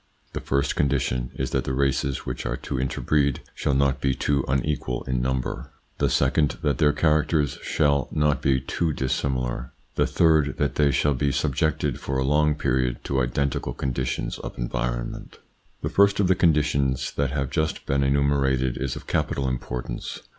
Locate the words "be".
4.01-4.15, 8.41-8.59, 11.13-11.31